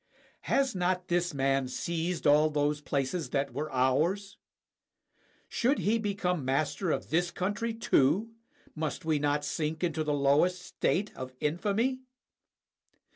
[0.49, 4.35] Has not this man seized all those places that were ours?
[5.47, 8.31] Should he become master of this country too,
[8.73, 11.99] must we not sink into the lowest state of infamy?